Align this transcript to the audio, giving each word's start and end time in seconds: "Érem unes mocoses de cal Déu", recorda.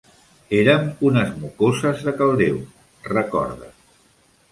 "Érem 0.59 0.85
unes 1.09 1.35
mocoses 1.41 2.01
de 2.07 2.13
cal 2.21 2.33
Déu", 2.39 2.57
recorda. 3.11 3.71